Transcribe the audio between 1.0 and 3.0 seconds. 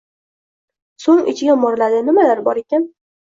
soʻng ichiga moʻraladi: nimalar bor ekan?